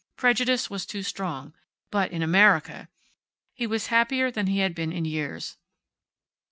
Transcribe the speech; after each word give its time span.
Prejudice 0.17 0.67
was 0.67 0.87
too 0.87 1.03
strong. 1.03 1.53
But 1.91 2.11
in 2.11 2.23
America! 2.23 2.89
He 3.53 3.67
was 3.67 3.85
happier 3.93 4.31
than 4.31 4.47
he 4.47 4.57
had 4.57 4.73
been 4.73 4.91
in 4.91 5.05
years. 5.05 5.57